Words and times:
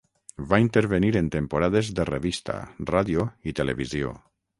Va 0.51 0.57
intervenir 0.61 1.11
en 1.19 1.27
temporades 1.35 1.91
de 1.99 2.05
revista, 2.09 2.55
ràdio 2.95 3.27
i 3.53 3.55
televisió. 3.61 4.15